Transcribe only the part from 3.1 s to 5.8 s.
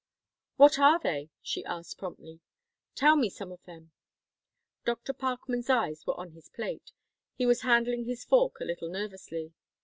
me some of them." Dr. Parkman's